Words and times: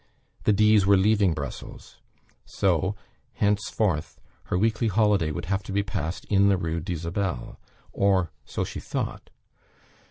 The 0.45 0.51
D.s 0.53 0.87
were 0.87 0.97
leaving 0.97 1.35
Brussels; 1.35 1.97
so, 2.43 2.95
henceforth, 3.33 4.19
her 4.45 4.57
weekly 4.57 4.87
holiday 4.87 5.29
would 5.29 5.45
have 5.45 5.61
to 5.65 5.71
be 5.71 5.83
passed 5.83 6.25
in 6.25 6.49
the 6.49 6.57
Rue 6.57 6.79
d'Isabelle, 6.79 7.59
or 7.93 8.31
so 8.43 8.63
she 8.63 8.79
thought. 8.79 9.29